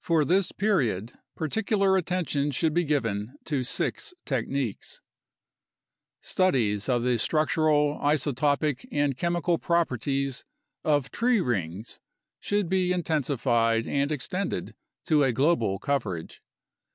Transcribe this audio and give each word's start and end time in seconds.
For 0.00 0.24
this 0.24 0.50
period 0.50 1.12
particular 1.36 1.98
attention 1.98 2.52
should 2.52 2.72
be 2.72 2.84
given 2.84 3.36
to 3.44 3.62
six 3.62 4.14
techniques: 4.24 5.02
Studies 6.22 6.88
of 6.88 7.02
the 7.02 7.18
structural, 7.18 7.98
isotopic, 8.00 8.86
and 8.90 9.14
chemical 9.14 9.58
properties 9.58 10.46
of 10.84 11.10
tree 11.10 11.42
rings 11.42 12.00
should 12.40 12.70
be 12.70 12.92
intensified 12.94 13.86
and 13.86 14.10
extended 14.10 14.74
to 15.04 15.22
a 15.22 15.32
global 15.32 15.78
coverage. 15.78 16.40